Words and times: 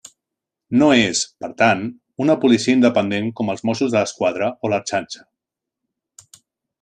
No 0.83 0.87
és, 1.01 1.19
per 1.43 1.49
tant, 1.59 1.83
una 2.25 2.37
policia 2.45 2.75
independent 2.77 3.29
com 3.41 3.53
els 3.55 3.63
Mossos 3.71 3.93
d'Esquadra 3.97 4.49
o 4.69 4.73
l'Ertzaintza. 4.73 5.27